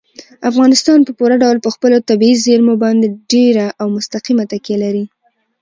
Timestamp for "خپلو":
1.75-1.97